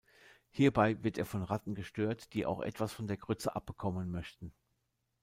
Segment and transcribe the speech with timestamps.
[0.49, 4.51] Hierbei wird er von Ratten gestört, die auch etwas von der Grütze abbekommen möchten.